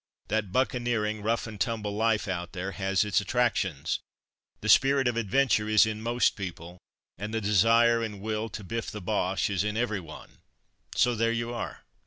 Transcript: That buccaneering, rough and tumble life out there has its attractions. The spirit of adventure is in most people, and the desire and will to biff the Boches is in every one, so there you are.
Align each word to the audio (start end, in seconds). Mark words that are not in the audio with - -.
That 0.29 0.51
buccaneering, 0.51 1.21
rough 1.21 1.45
and 1.45 1.61
tumble 1.61 1.95
life 1.95 2.27
out 2.27 2.53
there 2.53 2.71
has 2.71 3.05
its 3.05 3.21
attractions. 3.21 3.99
The 4.61 4.67
spirit 4.67 5.07
of 5.07 5.15
adventure 5.15 5.69
is 5.69 5.85
in 5.85 6.01
most 6.01 6.35
people, 6.35 6.79
and 7.19 7.31
the 7.31 7.39
desire 7.39 8.01
and 8.01 8.19
will 8.19 8.49
to 8.49 8.63
biff 8.63 8.89
the 8.89 8.99
Boches 8.99 9.57
is 9.57 9.63
in 9.63 9.77
every 9.77 9.99
one, 9.99 10.39
so 10.95 11.13
there 11.13 11.31
you 11.31 11.53
are. 11.53 11.83